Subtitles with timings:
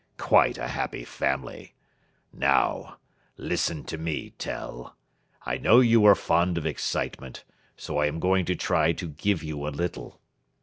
[0.17, 1.75] Quite a happy family.
[2.33, 2.97] Now,
[3.37, 4.95] listen to me, Tell.
[5.45, 7.43] I know you are fond of excitement,
[7.77, 10.19] so I am going to try to give you a little.